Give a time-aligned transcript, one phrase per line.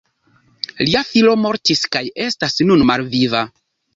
[0.85, 3.45] Lia filo mortis kaj estas nun malviva.